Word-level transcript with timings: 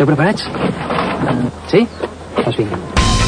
Esteu 0.00 0.08
preparats? 0.08 0.46
Sí? 1.68 1.82
Doncs 2.38 2.56
vinga. 2.56 3.19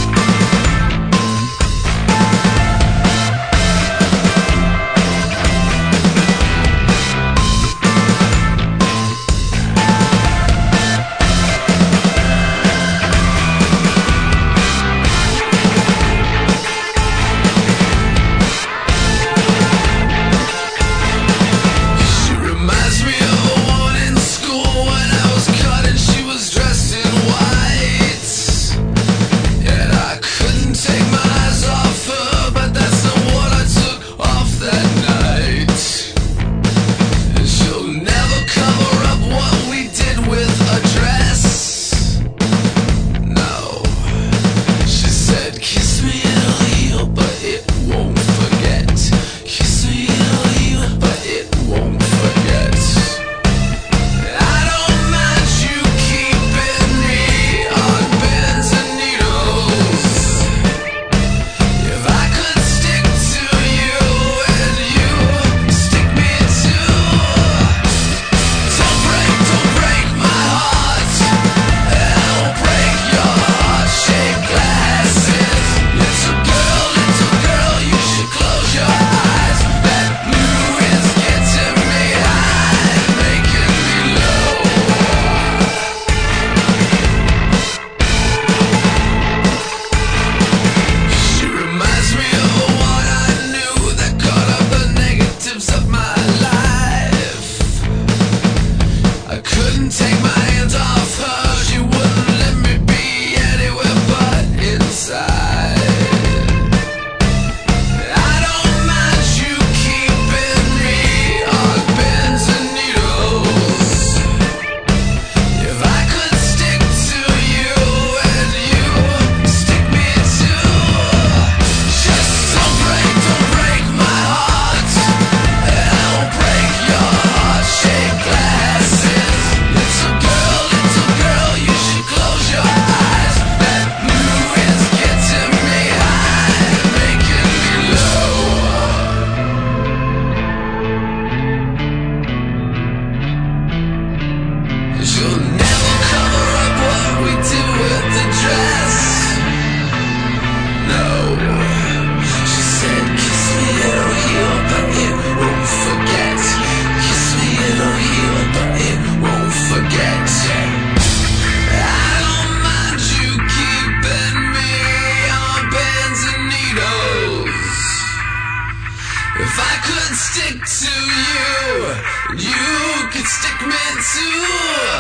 Stick 173.24 173.52
Stickman 173.52 173.94
too. 174.14 174.91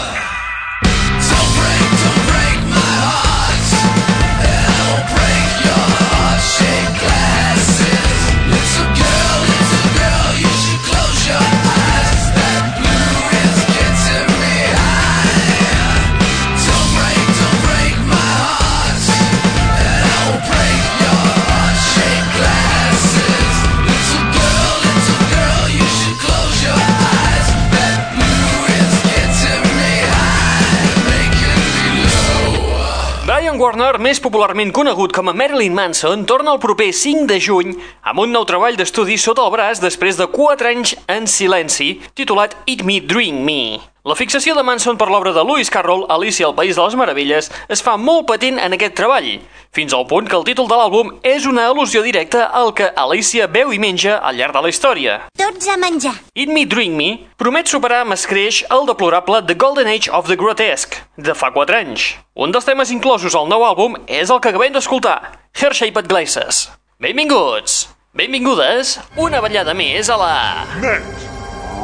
Warner, 33.62 34.00
més 34.02 34.18
popularment 34.18 34.72
conegut 34.74 35.12
com 35.14 35.28
a 35.30 35.34
Marilyn 35.38 35.76
Manson, 35.76 36.24
torna 36.26 36.50
el 36.50 36.58
proper 36.64 36.88
5 36.98 37.28
de 37.30 37.36
juny 37.38 37.70
amb 38.10 38.24
un 38.24 38.34
nou 38.34 38.42
treball 38.48 38.74
d'estudi 38.80 39.20
sota 39.22 39.44
el 39.46 39.54
braç 39.54 39.78
després 39.84 40.18
de 40.18 40.26
4 40.34 40.72
anys 40.72 40.96
en 41.06 41.30
silenci, 41.30 41.92
titulat 42.18 42.58
Eat 42.66 42.82
Me, 42.82 42.98
Drink 42.98 43.46
Me. 43.46 43.91
La 44.02 44.16
fixació 44.18 44.56
de 44.58 44.64
Manson 44.66 44.96
per 44.98 45.06
l'obra 45.06 45.30
de 45.30 45.42
Lewis 45.46 45.68
Carroll, 45.70 46.08
Alicia 46.10 46.48
al 46.48 46.56
País 46.56 46.74
de 46.74 46.82
les 46.82 46.94
Meravelles, 46.98 47.46
es 47.70 47.82
fa 47.86 47.92
molt 47.94 48.24
patent 48.26 48.56
en 48.58 48.74
aquest 48.74 48.96
treball, 48.98 49.28
fins 49.70 49.94
al 49.94 50.08
punt 50.10 50.26
que 50.26 50.34
el 50.34 50.42
títol 50.48 50.66
de 50.66 50.74
l'àlbum 50.74 51.12
és 51.22 51.46
una 51.46 51.68
al·lusió 51.68 52.02
directa 52.02 52.48
al 52.50 52.72
que 52.74 52.88
Alicia 52.98 53.46
veu 53.46 53.70
i 53.70 53.78
menja 53.78 54.16
al 54.18 54.34
llarg 54.40 54.58
de 54.58 54.62
la 54.64 54.72
història. 54.72 55.14
Tots 55.38 55.70
a 55.70 55.78
menjar. 55.78 56.16
Eat 56.34 56.50
Me, 56.50 56.66
Drink 56.66 56.98
Me 56.98 57.10
promet 57.38 57.70
superar 57.70 58.02
amb 58.02 58.18
escreix 58.18 58.64
el 58.74 58.90
deplorable 58.90 59.38
The 59.46 59.54
Golden 59.54 59.86
Age 59.94 60.10
of 60.10 60.26
the 60.26 60.34
Grotesque, 60.34 60.98
de 61.14 61.38
fa 61.38 61.52
4 61.54 61.78
anys. 61.78 62.10
Un 62.34 62.50
dels 62.50 62.66
temes 62.66 62.90
inclosos 62.90 63.38
al 63.38 63.46
nou 63.46 63.62
àlbum 63.70 63.94
és 64.10 64.34
el 64.34 64.42
que 64.42 64.50
acabem 64.50 64.74
d'escoltar, 64.74 65.20
Hair 65.54 65.78
Shaped 65.78 66.10
Glaces. 66.10 66.72
Benvinguts, 66.98 67.84
benvingudes, 68.18 68.98
una 69.14 69.38
ballada 69.38 69.78
més 69.78 70.10
a 70.10 70.18
la... 70.18 70.34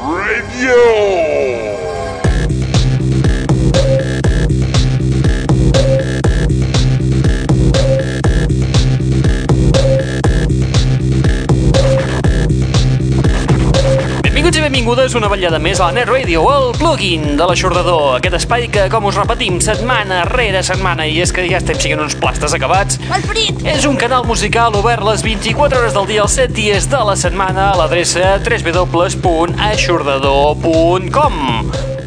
Radio! 0.08 1.87
Benvinguts 14.48 14.64
i 14.64 14.72
benvingudes 14.72 15.12
una 15.18 15.28
vetllada 15.28 15.58
més 15.60 15.76
a 15.76 15.90
la 15.90 15.92
Net 15.92 16.08
Radio, 16.08 16.40
el 16.48 16.72
plugin 16.78 17.36
de 17.36 17.44
l'aixordador, 17.44 18.16
aquest 18.16 18.32
espai 18.38 18.64
que, 18.72 18.88
com 18.88 19.04
us 19.04 19.12
repetim, 19.20 19.60
setmana 19.60 20.24
rere 20.30 20.62
setmana, 20.64 21.04
i 21.04 21.20
és 21.20 21.28
que 21.36 21.44
ja 21.50 21.58
estem 21.60 21.76
siguent 21.76 22.00
uns 22.00 22.16
plastes 22.16 22.56
acabats, 22.56 22.96
Alfred! 23.12 23.60
és 23.68 23.84
un 23.84 24.00
canal 24.00 24.24
musical 24.24 24.72
obert 24.80 25.04
les 25.04 25.20
24 25.26 25.82
hores 25.82 25.92
del 25.92 26.08
dia, 26.08 26.24
els 26.24 26.32
7 26.40 26.56
dies 26.56 26.88
de 26.88 26.96
la 27.10 27.16
setmana, 27.20 27.74
a 27.74 27.76
l'adreça 27.82 28.40
www.aixordador.com 28.40 31.34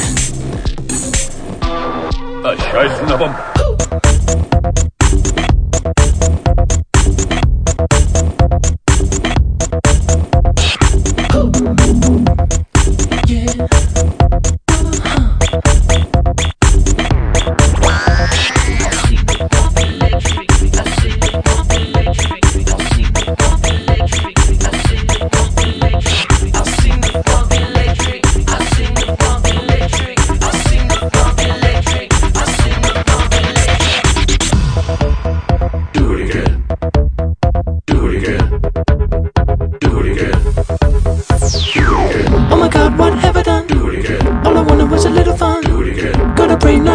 Això 2.48 2.86
és 2.86 3.06
una 3.08 3.18
bomba. 3.18 3.47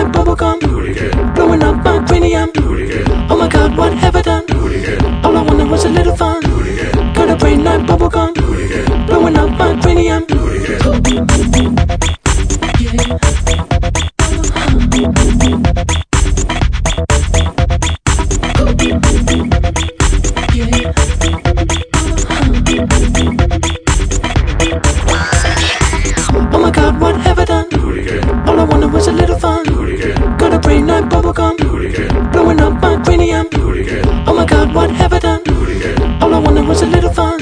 Brain 0.03 0.11
bubblegum. 0.11 0.59
Do 0.59 0.79
it 0.81 0.97
again. 0.97 1.33
Blowing 1.33 1.63
up 1.63 1.83
my 1.83 2.03
cranium. 2.05 2.51
Do 2.51 2.73
it 2.73 3.01
again. 3.01 3.27
Oh 3.29 3.37
my 3.37 3.47
god, 3.47 3.77
what 3.77 3.93
have 3.93 4.15
I 4.15 4.21
done? 4.21 4.45
Do 4.47 4.67
it 4.67 4.83
again. 4.83 5.25
All 5.25 5.37
I 5.37 5.41
wanted 5.41 5.69
was 5.69 5.85
a 5.85 5.89
little 5.89 6.15
fun. 6.15 6.41
Do 6.41 6.59
it 6.61 6.79
again. 6.79 7.13
Got 7.13 7.29
a 7.29 7.35
brain 7.37 7.63
like 7.63 7.81
bubblegum. 7.81 8.33
Do 8.33 8.53
it 8.53 8.83
again. 8.85 9.05
Blowing 9.05 9.37
up 9.37 9.51
my 9.51 9.79
cranium. 9.81 10.32
Was 36.73 36.81
a 36.81 36.87
little 36.87 37.13
fun. 37.13 37.32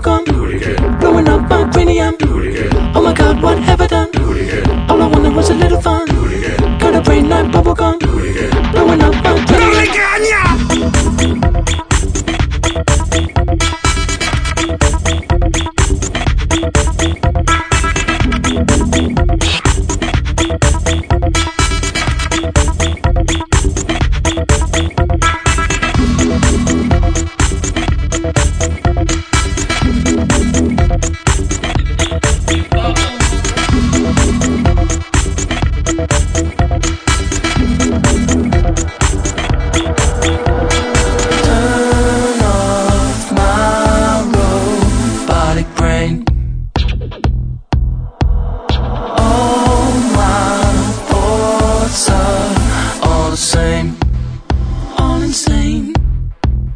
bubblegum. 0.00 1.00
Blowing 1.00 1.28
up 1.28 1.48
my 1.48 1.70
cranium. 1.70 2.16
Oh 2.94 3.02
my 3.02 3.12
god, 3.12 3.42
what 3.42 3.58
happened? 3.58 3.77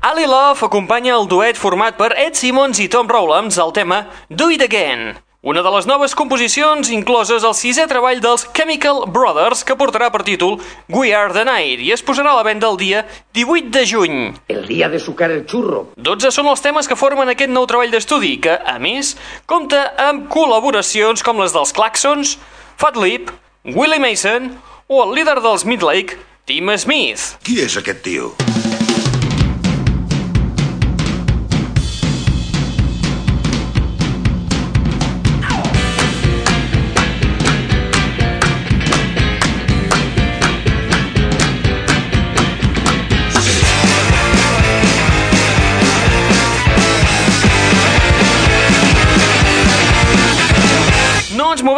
Ali 0.04 0.26
Love 0.26 0.66
acompanya 0.66 1.14
el 1.14 1.28
duet 1.30 1.54
format 1.54 1.94
per 1.94 2.08
Ed 2.18 2.34
Simmons 2.34 2.80
i 2.82 2.88
Tom 2.90 3.06
Rowlands 3.06 3.54
al 3.62 3.70
tema 3.70 4.00
Do 4.26 4.48
It 4.50 4.64
Again, 4.64 5.12
una 5.46 5.62
de 5.62 5.70
les 5.70 5.86
noves 5.86 6.16
composicions 6.18 6.90
incloses 6.90 7.46
al 7.46 7.54
sisè 7.54 7.84
treball 7.86 8.18
dels 8.18 8.48
Chemical 8.50 9.04
Brothers 9.06 9.62
que 9.62 9.76
portarà 9.78 10.08
per 10.10 10.24
títol 10.26 10.56
We 10.90 11.12
Are 11.14 11.30
The 11.30 11.44
Night 11.46 11.84
i 11.86 11.92
es 11.94 12.02
posarà 12.02 12.32
a 12.34 12.40
la 12.40 12.42
venda 12.42 12.66
el 12.66 12.80
dia 12.82 13.04
18 13.38 13.70
de 13.70 13.84
juny. 13.86 14.16
El 14.50 14.66
día 14.66 14.88
de 14.90 14.98
sucar 14.98 15.30
el 15.30 15.44
churro. 15.46 15.84
12 15.94 16.34
són 16.34 16.50
els 16.50 16.66
temes 16.66 16.90
que 16.90 16.98
formen 16.98 17.30
aquest 17.30 17.54
nou 17.54 17.68
treball 17.70 17.94
d'estudi 17.94 18.40
que, 18.42 18.58
a 18.58 18.80
més, 18.82 19.14
compta 19.46 19.84
amb 20.10 20.26
col·laboracions 20.34 21.22
com 21.22 21.38
les 21.38 21.54
dels 21.54 21.70
Claxons, 21.78 22.40
Fat 22.74 22.98
Lip, 22.98 23.30
Willie 23.62 24.02
Mason 24.02 24.50
o 24.90 25.04
el 25.06 25.14
líder 25.14 25.38
dels 25.46 25.62
Midlake, 25.62 26.18
Tim 26.50 26.74
Smith. 26.74 27.36
Qui 27.46 27.62
és 27.62 27.78
aquest 27.78 28.02
tio? 28.02 28.34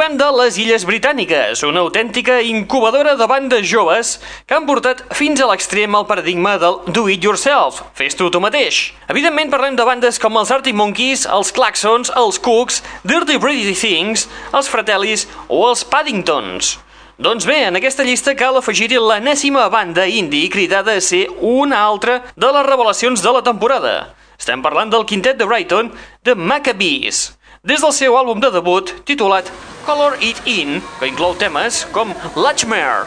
Parlem 0.04 0.18
de 0.20 0.26
les 0.36 0.56
Illes 0.60 0.82
Britàniques, 0.84 1.62
una 1.64 1.80
autèntica 1.80 2.34
incubadora 2.44 3.14
de 3.16 3.24
bandes 3.24 3.64
joves 3.64 4.18
que 4.44 4.52
han 4.52 4.66
portat 4.68 4.98
fins 5.16 5.40
a 5.40 5.46
l'extrem 5.48 5.96
el 5.96 6.04
paradigma 6.04 6.58
del 6.60 6.76
do 6.92 7.06
it 7.08 7.24
yourself, 7.24 7.78
fes-t'ho 7.96 8.28
tu 8.28 8.42
mateix. 8.44 8.90
Evidentment 9.08 9.48
parlem 9.48 9.78
de 9.78 9.86
bandes 9.88 10.20
com 10.20 10.36
els 10.36 10.52
Arctic 10.52 10.76
Monkeys, 10.76 11.24
els 11.24 11.54
Claxons, 11.56 12.12
els 12.20 12.36
Cooks, 12.36 12.82
Dirty 13.00 13.38
Pretty 13.40 13.72
Things, 13.72 14.26
els 14.52 14.68
Fratellis 14.68 15.24
o 15.48 15.62
els 15.70 15.86
Paddingtons. 15.88 16.74
Doncs 17.16 17.48
bé, 17.48 17.62
en 17.70 17.80
aquesta 17.80 18.04
llista 18.04 18.36
cal 18.36 18.60
afegir-hi 18.60 19.00
l'enèsima 19.00 19.70
banda 19.72 20.04
indie 20.04 20.52
cridada 20.52 20.98
a 20.98 21.00
ser 21.00 21.30
una 21.40 21.80
altra 21.80 22.20
de 22.36 22.50
les 22.58 22.66
revelacions 22.68 23.24
de 23.24 23.32
la 23.32 23.40
temporada. 23.46 24.12
Estem 24.36 24.60
parlant 24.60 24.92
del 24.92 25.08
quintet 25.08 25.40
de 25.40 25.48
Brighton, 25.48 25.94
de 26.28 26.36
Maccabees, 26.36 27.30
des 27.64 27.80
del 27.80 27.96
seu 27.96 28.20
àlbum 28.20 28.44
de 28.44 28.52
debut 28.52 28.92
titulat 29.08 29.48
Color 29.84 30.14
It 30.22 30.40
In, 30.46 30.80
que 30.98 31.06
inclou 31.06 31.34
temes 31.34 31.84
com 31.92 32.14
Latchmere, 32.34 33.06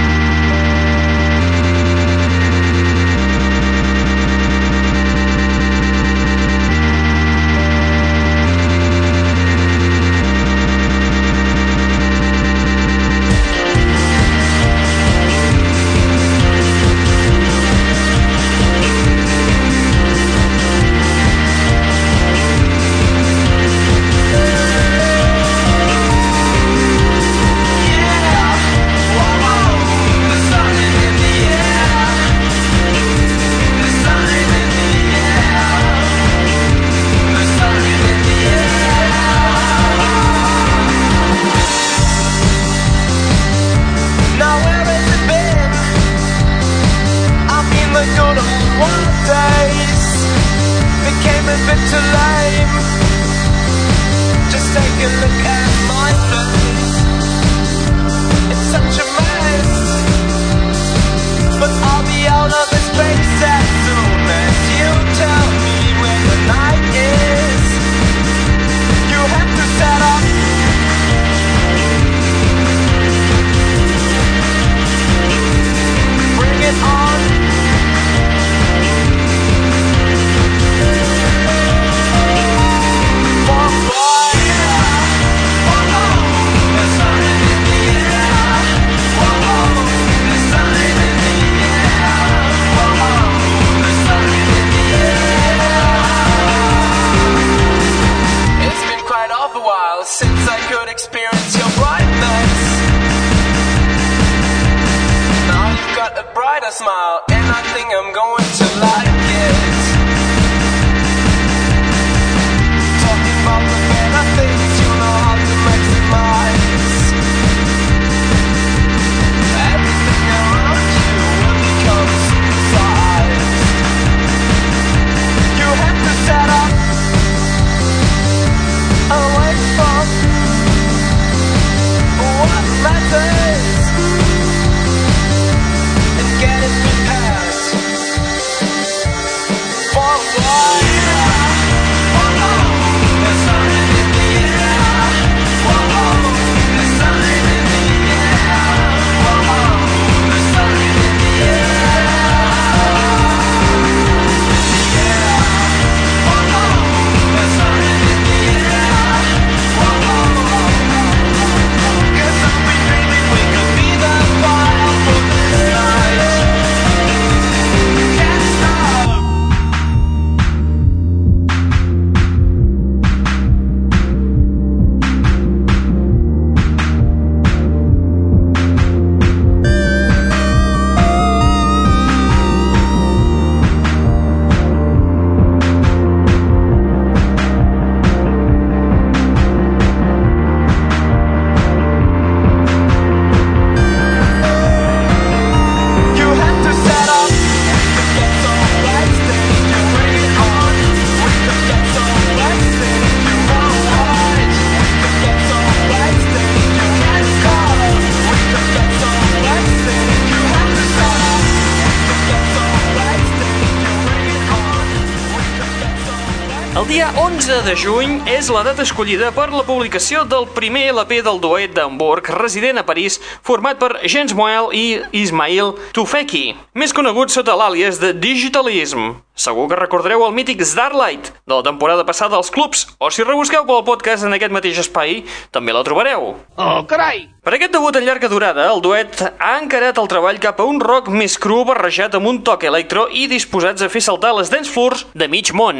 Dia 216.91 217.07
11 217.15 217.61
de 217.63 217.71
juny 217.79 218.17
és 218.27 218.49
la 218.51 218.65
data 218.67 218.83
escollida 218.83 219.29
per 219.31 219.45
la 219.53 219.63
publicació 219.63 220.25
del 220.27 220.43
primer 220.51 220.89
LP 220.91 221.21
del 221.23 221.39
duet 221.39 221.71
d'Hamburg, 221.77 222.27
resident 222.35 222.81
a 222.81 222.83
París, 222.83 223.15
format 223.47 223.79
per 223.79 223.93
Jens 224.11 224.35
Moel 224.35 224.67
i 224.75 224.99
Ismail 225.15 225.71
Tufekci, 225.95 226.49
més 226.75 226.91
conegut 226.91 227.31
sota 227.31 227.55
l'àlies 227.55 228.01
de 228.03 228.11
Digitalism. 228.11 229.13
Segur 229.41 229.69
que 229.71 229.77
recordareu 229.79 230.25
el 230.25 230.33
mític 230.35 230.59
Starlight 230.67 231.31
de 231.47 231.55
la 231.55 231.63
temporada 231.63 232.03
passada 232.03 232.35
als 232.35 232.51
clubs, 232.51 232.83
o 232.99 233.07
si 233.09 233.23
rebusqueu 233.23 233.63
pel 233.65 233.85
podcast 233.87 234.27
en 234.27 234.35
aquest 234.35 234.51
mateix 234.51 234.81
espai, 234.83 235.21
també 235.55 235.71
la 235.71 235.85
trobareu. 235.87 236.33
Oh, 236.59 236.81
carai! 236.85 237.29
Per 237.41 237.55
aquest 237.55 237.71
debut 237.73 237.95
en 237.97 238.05
llarga 238.05 238.29
durada, 238.29 238.67
el 238.69 238.83
duet 238.85 239.23
ha 239.31 239.55
encarat 239.57 239.97
el 239.97 240.09
treball 240.11 240.37
cap 240.43 240.59
a 240.61 240.67
un 240.69 240.77
rock 240.83 241.07
més 241.09 241.39
cru 241.41 241.63
barrejat 241.65 242.13
amb 242.19 242.29
un 242.29 242.41
toc 242.45 242.67
electro 242.69 243.07
i 243.09 243.25
disposats 243.31 243.81
a 243.81 243.89
fer 243.89 244.03
saltar 244.05 244.35
les 244.37 244.51
dance 244.53 244.69
floors 244.69 245.07
de 245.17 245.25
mig 245.31 245.49
món. 245.57 245.79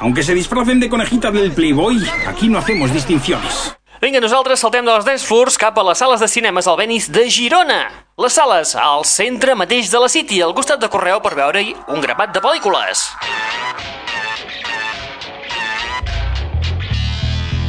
Aunque 0.00 0.24
se 0.24 0.32
disfracen 0.52 0.80
de 0.80 0.90
conejita 0.90 1.30
del 1.30 1.50
Playboy, 1.52 2.06
aquí 2.28 2.46
no 2.46 2.58
hacemos 2.58 2.92
distinciones. 2.92 3.74
Vinga, 4.02 4.20
nosaltres 4.20 4.60
saltem 4.60 4.84
de 4.84 4.92
les 4.92 5.04
dance 5.06 5.24
floors 5.24 5.56
cap 5.56 5.78
a 5.78 5.84
les 5.86 5.96
sales 5.96 6.20
de 6.20 6.28
cinemes 6.28 6.66
al 6.68 6.76
Venice 6.76 7.10
de 7.10 7.30
Girona. 7.30 8.08
Les 8.18 8.34
sales 8.34 8.74
al 8.76 9.06
centre 9.06 9.54
mateix 9.54 9.88
de 9.90 10.00
la 10.02 10.10
City, 10.12 10.42
al 10.42 10.52
costat 10.52 10.82
de 10.82 10.90
Correu 10.92 11.22
per 11.24 11.32
veure-hi 11.38 11.72
un 11.88 12.04
grapat 12.04 12.34
de 12.34 12.42
pel·lícules. 12.44 13.06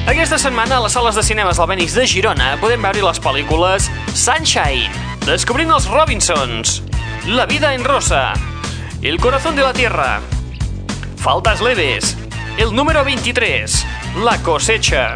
Aquesta 0.04 0.42
setmana 0.42 0.82
a 0.82 0.84
les 0.84 0.92
sales 0.92 1.16
de 1.16 1.24
cinemes 1.24 1.60
al 1.64 1.70
Venice 1.72 2.02
de 2.02 2.08
Girona 2.08 2.58
podem 2.60 2.84
veure 2.84 3.06
les 3.06 3.22
pel·lícules 3.24 3.88
Sunshine, 4.12 4.92
Descobrint 5.24 5.72
els 5.72 5.88
Robinsons, 5.88 6.82
La 7.32 7.46
vida 7.46 7.74
en 7.76 7.86
rosa, 7.86 8.34
El 9.02 9.22
corazón 9.22 9.56
de 9.56 9.62
la 9.62 9.72
tierra, 9.72 10.20
Faltas 11.24 11.62
leves, 11.62 12.18
El 12.58 12.76
número 12.76 13.04
23, 13.04 13.86
La 14.24 14.38
cosecha, 14.44 15.16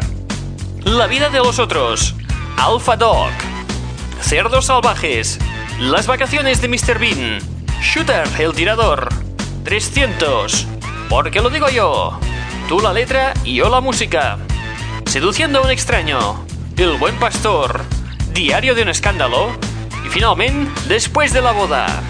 La 0.84 1.06
vida 1.06 1.30
de 1.30 1.38
los 1.38 1.58
otros, 1.58 2.14
Alpha 2.56 2.96
Dog, 2.96 3.30
Cerdos 4.20 4.66
salvajes, 4.66 5.38
Las 5.78 6.08
vacaciones 6.08 6.60
de 6.60 6.68
Mr. 6.68 6.98
Bean, 6.98 7.38
Shooter, 7.80 8.28
el 8.38 8.52
tirador, 8.54 9.08
300, 9.64 10.66
Porque 11.08 11.40
lo 11.40 11.48
digo 11.48 11.68
yo, 11.68 12.18
tú 12.68 12.80
la 12.80 12.92
letra 12.92 13.34
y 13.44 13.54
yo 13.54 13.68
la 13.68 13.80
música, 13.80 14.38
Seduciendo 15.06 15.60
a 15.60 15.62
un 15.62 15.70
extraño, 15.70 16.44
El 16.76 16.96
buen 16.96 17.16
pastor, 17.18 17.82
Diario 18.32 18.74
de 18.74 18.82
un 18.82 18.88
escándalo. 18.88 19.50
Y 20.04 20.08
finalmente 20.08 20.70
Después 20.88 21.32
de 21.32 21.42
la 21.42 21.52
boda. 21.52 22.02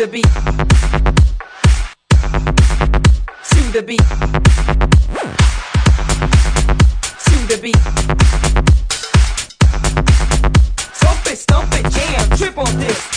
The 0.00 0.06
beat. 0.06 0.24
To 3.50 3.60
the 3.70 3.82
beat. 3.82 4.00
To 7.26 7.36
the 7.46 7.58
beat. 7.60 7.76
Stomp 10.94 11.26
it, 11.26 11.36
stomp 11.36 11.74
it, 11.74 11.92
jam, 11.92 12.30
trip 12.38 12.56
on 12.56 12.78
this. 12.78 13.09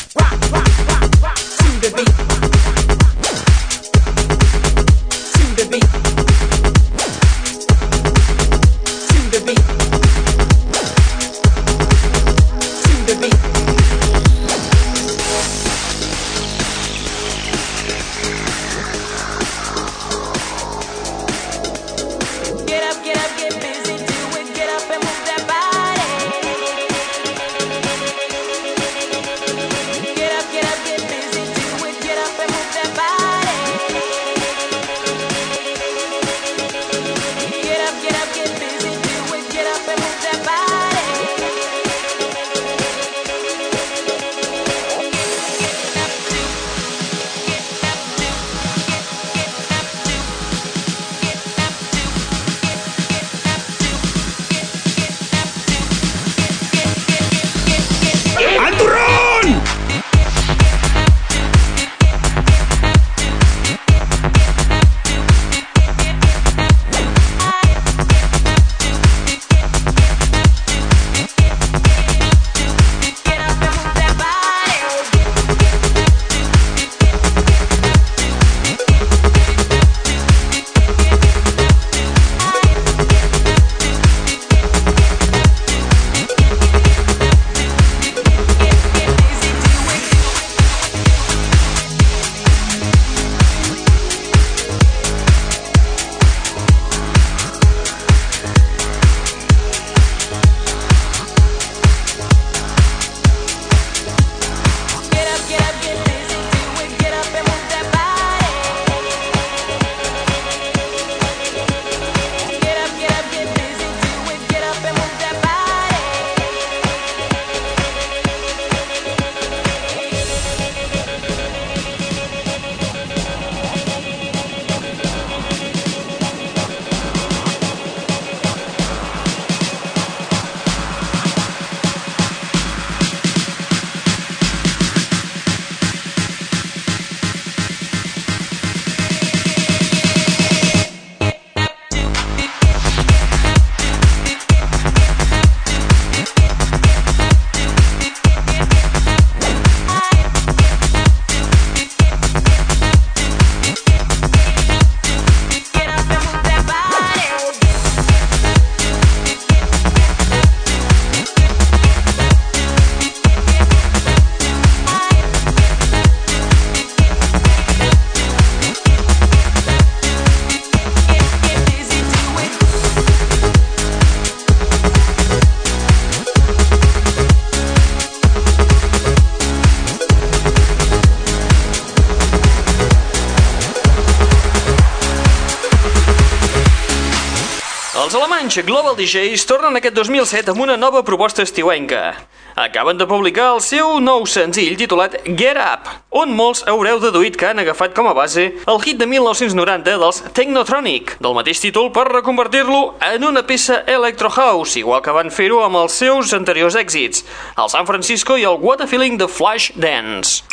Global 188.62 188.94
DJs 188.94 189.48
tornen 189.50 189.80
aquest 189.80 189.96
2007 189.98 190.52
amb 190.54 190.62
una 190.62 190.76
nova 190.78 191.02
proposta 191.02 191.42
estiuenca. 191.42 192.14
Acaben 192.56 192.98
de 192.98 193.08
publicar 193.10 193.48
el 193.56 193.62
seu 193.66 193.96
nou 193.98 194.28
senzill 194.30 194.76
titulat 194.78 195.16
Get 195.26 195.58
Up, 195.58 195.90
on 196.14 196.36
molts 196.38 196.62
haureu 196.70 197.00
deduït 197.02 197.38
que 197.40 197.48
han 197.50 197.62
agafat 197.64 197.96
com 197.98 198.06
a 198.06 198.14
base 198.14 198.46
el 198.70 198.82
hit 198.86 199.00
de 199.02 199.08
1990 199.10 199.98
dels 199.98 200.22
Technotronic, 200.38 201.16
del 201.18 201.34
mateix 201.34 201.64
títol 201.64 201.90
per 201.96 202.06
reconvertir-lo 202.12 202.84
en 203.10 203.26
una 203.26 203.42
peça 203.50 203.82
Electro 203.90 204.30
House, 204.30 204.78
igual 204.78 205.02
que 205.02 205.16
van 205.16 205.34
fer-ho 205.34 205.64
amb 205.66 205.82
els 205.82 205.98
seus 205.98 206.34
anteriors 206.38 206.78
èxits, 206.78 207.26
el 207.58 207.74
San 207.74 207.90
Francisco 207.90 208.38
i 208.38 208.46
el 208.46 208.62
What 208.62 208.86
a 208.86 208.90
Feeling 208.90 209.18
de 209.18 209.28
Flash 209.28 209.72
Dance. 209.74 210.46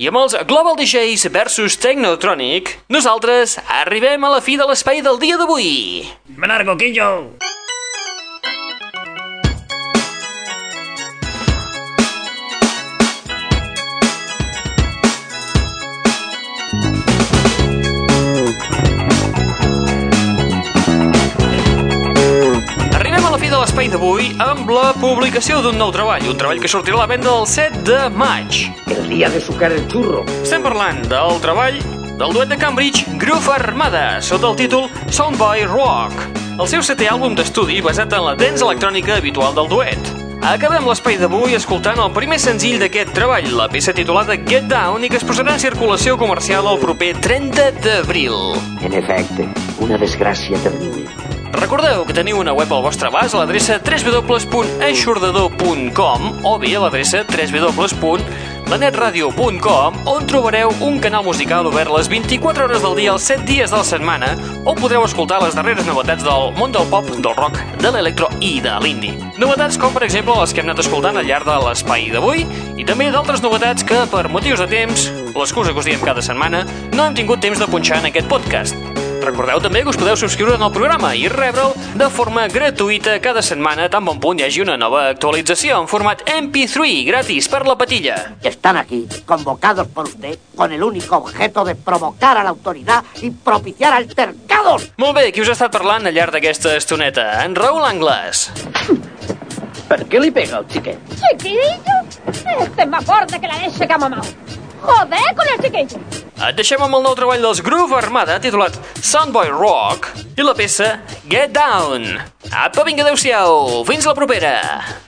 I 0.00 0.08
amb 0.08 0.20
els 0.20 0.36
Global 0.48 0.76
DJs 0.76 1.28
versus 1.32 1.76
Technotronic, 1.80 2.74
nosaltres 2.92 3.58
arribem 3.80 4.24
a 4.24 4.34
la 4.36 4.40
fi 4.44 4.60
de 4.60 4.68
l'espai 4.68 5.00
del 5.04 5.20
dia 5.20 5.40
d'avui. 5.40 6.04
Me 6.36 6.48
largo, 6.48 6.76
Quillo. 6.76 7.40
Amb 24.40 24.70
la 24.72 24.94
publicació 24.96 25.58
d'un 25.60 25.76
nou 25.76 25.90
treball, 25.92 26.24
un 26.30 26.38
treball 26.38 26.60
que 26.62 26.68
sortirà 26.70 26.96
a 26.96 27.02
la 27.02 27.08
venda 27.10 27.32
el 27.34 27.46
7 27.48 27.82
de 27.84 27.98
maig. 28.16 28.60
El 28.88 29.08
día 29.10 29.28
de 29.28 29.40
sucar 29.40 29.68
el 29.72 29.84
churro. 29.90 30.22
Estem 30.40 30.64
parlant 30.64 31.02
del 31.10 31.36
treball 31.44 31.76
del 32.20 32.32
duet 32.32 32.48
de 32.48 32.56
Cambridge 32.60 33.04
Groove 33.20 33.52
Armada, 33.52 34.20
sota 34.24 34.48
el 34.48 34.56
títol 34.56 34.88
Soundboy 35.12 35.66
Rock, 35.68 36.24
el 36.56 36.68
seu 36.72 36.84
setè 36.84 37.10
àlbum 37.12 37.36
d'estudi 37.36 37.82
basat 37.84 38.16
en 38.16 38.24
la 38.24 38.36
dance 38.40 38.64
electrònica 38.64 39.18
habitual 39.20 39.56
del 39.56 39.68
duet. 39.68 40.12
Acabem 40.40 40.88
l'espai 40.88 41.18
d'avui 41.20 41.58
escoltant 41.58 42.00
el 42.00 42.14
primer 42.16 42.38
senzill 42.40 42.80
d'aquest 42.80 43.12
treball, 43.16 43.50
la 43.58 43.68
peça 43.68 43.92
titulada 43.96 44.38
Get 44.40 44.70
Down 44.72 45.04
i 45.04 45.12
que 45.12 45.20
es 45.20 45.26
posarà 45.26 45.58
en 45.58 45.60
circulació 45.60 46.16
comercial 46.20 46.68
el 46.70 46.80
proper 46.80 47.12
30 47.20 47.68
d'abril. 47.84 48.56
En 48.80 48.96
efecte, 48.96 49.50
una 49.84 50.00
desgràcia 50.00 50.60
terrible. 50.64 51.39
Recordeu 51.52 52.04
que 52.06 52.14
teniu 52.14 52.38
una 52.38 52.52
web 52.54 52.70
al 52.72 52.82
vostre 52.84 53.08
abast 53.08 53.34
a 53.34 53.38
l'adreça 53.40 53.80
www.eixordador.com 53.82 56.44
o 56.46 56.58
bé 56.62 56.76
a 56.76 56.80
l'adreça 56.84 57.24
www.lanetradio.com 57.26 59.94
on 60.06 60.26
trobareu 60.30 60.70
un 60.80 61.00
canal 61.02 61.24
musical 61.26 61.66
obert 61.66 61.90
les 61.96 62.08
24 62.08 62.64
hores 62.64 62.82
del 62.86 62.94
dia 62.96 63.12
els 63.16 63.22
7 63.26 63.44
dies 63.48 63.70
de 63.70 63.76
la 63.76 63.84
setmana 63.84 64.36
on 64.64 64.76
podreu 64.78 65.04
escoltar 65.04 65.42
les 65.42 65.54
darreres 65.58 65.86
novetats 65.88 66.22
del 66.22 66.52
món 66.54 66.72
del 66.72 66.86
pop, 66.92 67.04
del 67.10 67.34
rock, 67.34 67.58
de 67.82 67.90
l'electro 67.90 68.28
i 68.38 68.60
de 68.62 68.78
l'indie. 68.84 69.14
Novetats 69.40 69.78
com, 69.80 69.92
per 69.92 70.04
exemple, 70.06 70.34
les 70.38 70.52
que 70.54 70.60
hem 70.62 70.68
anat 70.70 70.84
escoltant 70.84 71.16
al 71.18 71.26
llarg 71.26 71.44
de 71.48 71.56
l'espai 71.66 72.10
d'avui 72.14 72.40
i 72.78 72.84
també 72.86 73.10
d'altres 73.10 73.42
novetats 73.42 73.82
que, 73.82 74.06
per 74.12 74.28
motius 74.30 74.60
de 74.62 74.68
temps, 74.70 75.10
l'excusa 75.34 75.72
que 75.72 75.80
us 75.82 75.86
diem 75.88 76.00
cada 76.04 76.22
setmana, 76.22 76.64
no 76.94 77.02
hem 77.06 77.14
tingut 77.18 77.40
temps 77.42 77.58
de 77.58 77.66
punxar 77.66 77.98
en 78.04 78.08
aquest 78.12 78.28
podcast. 78.30 78.89
Recordeu 79.20 79.60
també 79.60 79.82
que 79.84 79.90
us 79.92 79.98
podeu 80.00 80.16
subscriure 80.16 80.54
en 80.56 80.62
el 80.64 80.72
programa 80.72 81.10
i 81.18 81.26
rebre'l 81.28 81.74
de 82.00 82.06
forma 82.12 82.46
gratuïta 82.48 83.18
cada 83.20 83.42
setmana 83.44 83.88
tan 83.92 84.04
bon 84.06 84.20
punt 84.22 84.40
hi 84.40 84.46
hagi 84.46 84.62
una 84.64 84.78
nova 84.80 85.02
actualització 85.10 85.76
en 85.82 85.88
format 85.90 86.22
MP3 86.32 87.04
gratis 87.08 87.48
per 87.52 87.60
la 87.68 87.76
patilla. 87.76 88.16
Están 88.42 88.78
aquí, 88.80 89.06
convocados 89.26 89.88
por 89.88 90.08
usted, 90.08 90.38
con 90.56 90.72
el 90.72 90.82
único 90.82 91.18
objeto 91.18 91.64
de 91.64 91.74
provocar 91.74 92.38
a 92.38 92.44
la 92.44 92.50
autoridad 92.50 93.04
y 93.20 93.30
propiciar 93.30 93.92
altercados. 93.92 94.90
Molt 94.96 95.16
bé, 95.18 95.28
qui 95.32 95.44
us 95.44 95.52
ha 95.52 95.58
estat 95.58 95.74
parlant 95.74 96.08
al 96.08 96.16
llarg 96.16 96.32
d'aquesta 96.38 96.72
estoneta? 96.78 97.44
En 97.44 97.54
Raül 97.56 97.84
Anglès. 97.84 98.48
¿Per 99.90 100.06
qué 100.06 100.20
le 100.20 100.32
pega 100.32 100.58
al 100.58 100.66
chiquet? 100.68 100.98
¿Chiquillo? 101.20 101.96
Este 102.60 102.82
es 102.82 102.88
más 102.88 103.04
fuerte 103.04 103.40
que 103.40 103.48
la 103.48 103.58
leche 103.58 103.86
que 103.86 103.92
ha 103.92 103.98
mamado. 103.98 104.22
Joder 104.80 105.34
con 105.36 105.46
el 105.54 105.62
chiquillo. 105.62 106.00
Et 106.40 106.56
deixem 106.56 106.80
amb 106.80 106.96
el 106.96 107.04
nou 107.04 107.14
treball 107.18 107.42
dels 107.44 107.60
Groove 107.64 107.98
Armada 107.98 108.38
titulat 108.40 108.76
Soundboy 109.04 109.52
Rock 109.52 110.08
i 110.40 110.46
la 110.46 110.56
peça 110.56 110.94
Get 111.28 111.52
Down. 111.56 112.08
Apa, 112.50 112.84
vinga, 112.88 113.04
adeu-siau. 113.04 113.84
Fins 113.88 114.08
la 114.08 114.16
propera. 114.16 114.54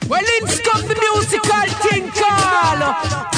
Well, 0.08 0.32
it's 0.38 0.60
come 0.60 0.86
the 0.86 0.98
musical 1.00 1.66
thing 1.88 3.31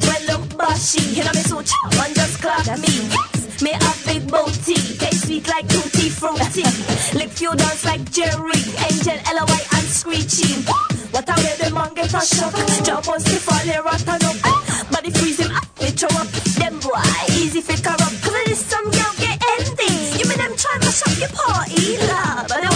Well 0.00 0.22
look 0.26 0.56
bashy. 0.56 1.02
You 1.12 1.24
know 1.24 1.32
me 1.34 1.42
so 1.42 1.60
chop 1.60 1.92
and 2.00 2.14
just 2.14 2.40
clock 2.40 2.64
me. 2.80 2.92
Yes, 3.12 3.60
me 3.60 3.72
have 3.72 4.00
big 4.06 4.24
booty. 4.30 4.76
Taste 4.96 5.26
sweet 5.26 5.46
like 5.48 5.68
tutti 5.68 6.08
fruity. 6.08 6.64
Lick 7.18 7.40
you 7.40 7.52
dance 7.54 7.84
like 7.84 8.10
Jerry. 8.10 8.62
Angel, 8.88 9.18
L.O.Y. 9.36 9.60
and 9.76 9.88
Screechy. 9.92 10.64
What 11.12 11.28
a 11.28 11.34
way 11.44 11.54
the 11.60 11.74
man 11.74 11.92
get 11.92 12.14
a 12.14 12.20
shock. 12.24 12.56
Jump 12.84 13.08
on 13.08 13.20
stiff 13.20 13.48
all 13.52 13.60
the 13.68 13.82
rotten 13.84 14.24
up. 14.24 14.90
Body 14.90 15.10
freeze 15.10 15.40
him 15.40 15.52
up, 15.54 15.66
they 15.76 15.90
throw 15.90 16.08
up. 16.16 16.28
Them 16.56 16.80
boy, 16.80 16.96
easy 17.36 17.60
fit 17.60 17.84
corrupt. 17.84 18.16
Cause 18.24 18.44
this 18.46 18.64
some 18.64 18.88
girl 18.88 19.12
get 19.20 19.36
empty. 19.60 19.92
You 20.16 20.24
mean 20.28 20.38
them 20.38 20.56
try 20.56 20.78
to 20.80 20.88
up 20.88 21.18
your 21.20 21.28
party? 21.36 21.98
Love, 22.08 22.48
but 22.48 22.71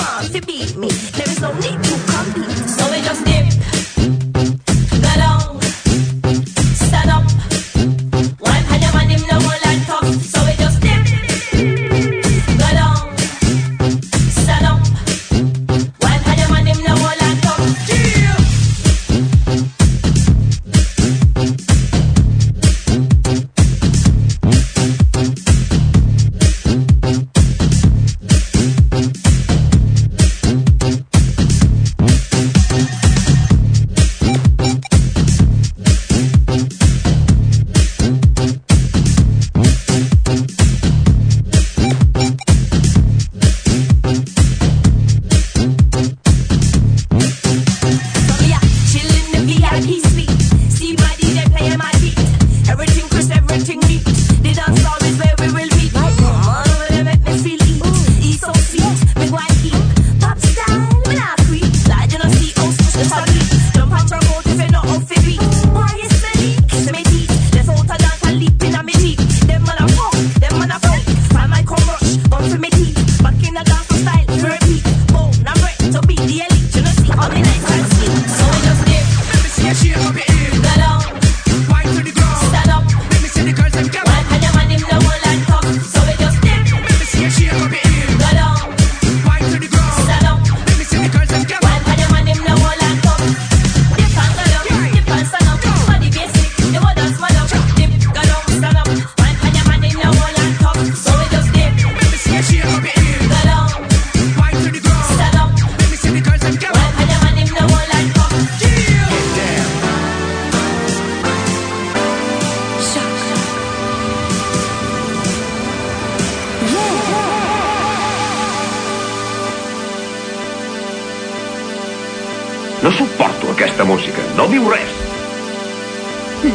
diu 124.57 124.69
res. 124.73 124.93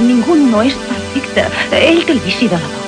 Ningú 0.01 0.37
no 0.39 0.61
és 0.65 0.77
perfecte. 0.87 1.45
Ell 1.77 2.01
té 2.07 2.15
el 2.15 2.23
vici 2.25 2.49
de 2.49 2.57
la 2.61 2.71
dona. 2.73 2.79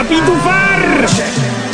A 0.00 0.02
pitufar! 0.10 1.08
Sí. 1.14 1.65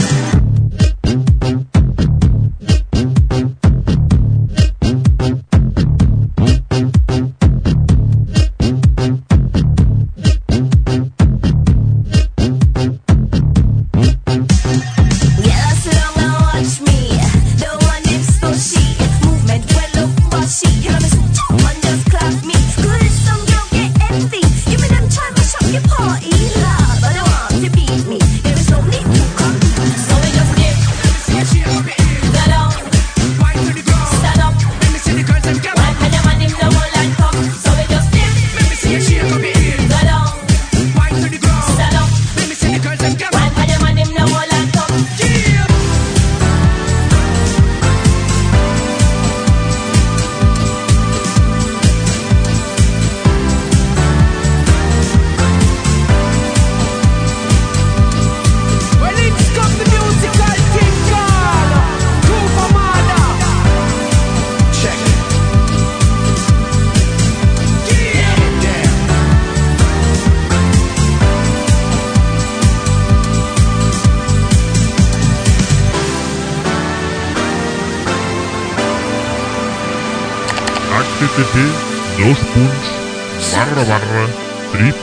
Tinha, 38.92 39.00
tinha. 39.00 39.51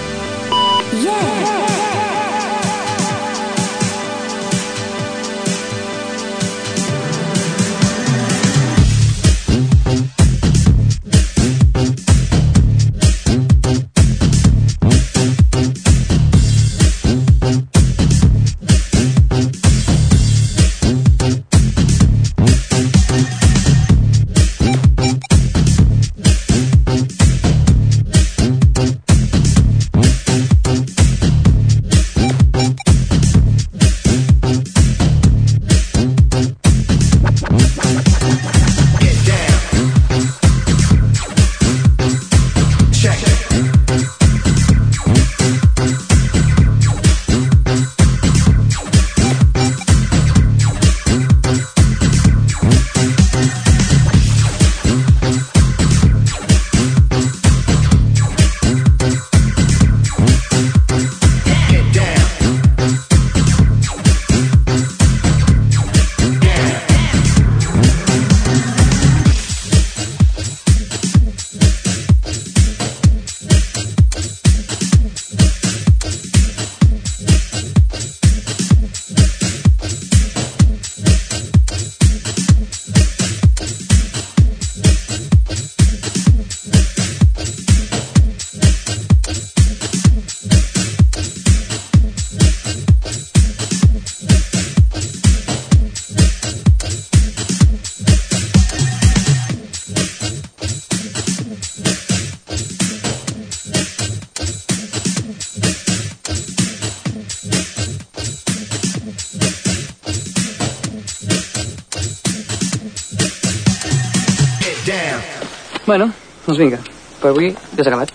Doncs 116.58 116.72
vinga, 116.72 116.78
per 117.22 117.30
avui 117.30 117.52
ja 117.76 117.84
s'ha 117.84 117.92
acabat. 117.92 118.10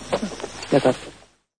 Ja 0.70 0.82
està. 0.82 1.03